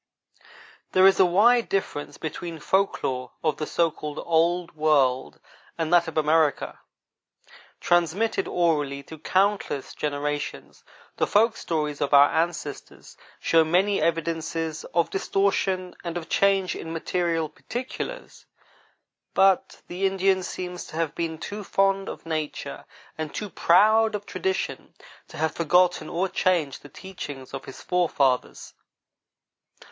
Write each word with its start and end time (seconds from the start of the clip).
There 0.93 1.05
is 1.05 1.19
a 1.19 1.27
wide 1.27 1.69
difference 1.69 2.17
between 2.17 2.57
folk 2.57 3.03
lore 3.03 3.33
of 3.43 3.57
the 3.57 3.67
so 3.67 3.91
called 3.91 4.17
Old 4.25 4.75
World 4.75 5.39
and 5.77 5.93
that 5.93 6.07
of 6.07 6.17
America. 6.17 6.79
Transmitted 7.79 8.47
orally 8.47 9.03
through 9.03 9.19
countless 9.19 9.93
generations, 9.93 10.83
the 11.17 11.27
folk 11.27 11.55
stories 11.55 12.01
of 12.01 12.15
our 12.15 12.31
ancestors 12.33 13.15
show 13.39 13.63
many 13.63 14.01
evidences 14.01 14.85
of 14.85 15.11
distortion 15.11 15.95
and 16.03 16.17
of 16.17 16.27
change 16.27 16.75
in 16.75 16.91
material 16.91 17.47
particulars; 17.47 18.47
but 19.35 19.83
the 19.87 20.07
Indian 20.07 20.41
seems 20.41 20.83
to 20.85 20.95
have 20.95 21.13
been 21.13 21.37
too 21.37 21.63
fond 21.63 22.09
of 22.09 22.25
nature 22.25 22.85
and 23.19 23.35
too 23.35 23.51
proud 23.51 24.15
of 24.15 24.25
tradition 24.25 24.95
to 25.27 25.37
have 25.37 25.53
forgotten 25.53 26.09
or 26.09 26.27
changed 26.27 26.81
the 26.81 26.89
teachings 26.89 27.53
of 27.53 27.65
his 27.65 27.83
forefathers. 27.83 28.73